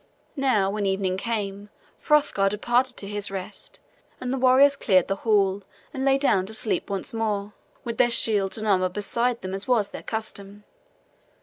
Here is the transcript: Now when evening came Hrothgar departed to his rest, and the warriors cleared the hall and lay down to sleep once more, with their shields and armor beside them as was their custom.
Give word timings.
Now 0.35 0.71
when 0.71 0.87
evening 0.87 1.15
came 1.15 1.69
Hrothgar 2.05 2.49
departed 2.49 2.97
to 2.97 3.07
his 3.07 3.29
rest, 3.29 3.79
and 4.19 4.33
the 4.33 4.37
warriors 4.39 4.75
cleared 4.75 5.07
the 5.07 5.17
hall 5.17 5.61
and 5.93 6.03
lay 6.03 6.17
down 6.17 6.47
to 6.47 6.55
sleep 6.55 6.89
once 6.89 7.13
more, 7.13 7.53
with 7.83 7.99
their 7.99 8.09
shields 8.09 8.57
and 8.57 8.67
armor 8.67 8.89
beside 8.89 9.41
them 9.43 9.53
as 9.53 9.67
was 9.67 9.89
their 9.89 10.01
custom. 10.01 10.63